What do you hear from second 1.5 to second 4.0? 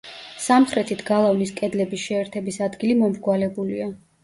კედლების შეერთების ადგილი მომრგვალებულია.